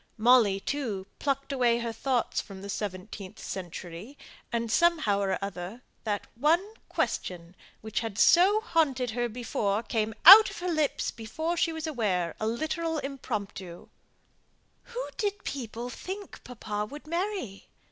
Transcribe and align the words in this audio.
Molly, 0.17 0.59
too, 0.59 1.05
plucked 1.19 1.51
away 1.53 1.77
her 1.77 1.93
thoughts 1.93 2.41
from 2.41 2.63
the 2.63 2.71
seventeenth 2.71 3.37
century; 3.37 4.17
and, 4.51 4.71
somehow 4.71 5.19
or 5.19 5.37
other, 5.45 5.83
that 6.05 6.25
one 6.33 6.73
question, 6.89 7.55
which 7.81 7.99
had 7.99 8.17
so 8.17 8.61
haunted 8.61 9.11
her 9.11 9.29
before, 9.29 9.83
came 9.83 10.15
out 10.25 10.49
of 10.49 10.57
her 10.57 10.71
lips 10.71 11.11
before 11.11 11.55
she 11.55 11.71
was 11.71 11.85
aware 11.85 12.35
a 12.39 12.47
literal 12.47 12.97
impromptu, 12.97 13.89
"Who 14.85 15.07
did 15.17 15.43
people 15.43 15.91
think 15.91 16.43
papa 16.43 16.87
would 16.89 17.05
marry? 17.05 17.67